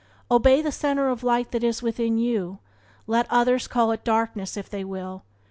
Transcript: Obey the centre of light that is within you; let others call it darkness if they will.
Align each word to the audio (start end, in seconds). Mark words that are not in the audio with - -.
Obey 0.31 0.63
the 0.63 0.71
centre 0.71 1.09
of 1.09 1.21
light 1.23 1.51
that 1.51 1.63
is 1.63 1.83
within 1.83 2.17
you; 2.17 2.57
let 3.05 3.29
others 3.31 3.67
call 3.67 3.91
it 3.91 4.03
darkness 4.03 4.57
if 4.57 4.67
they 4.67 4.83
will. 4.83 5.21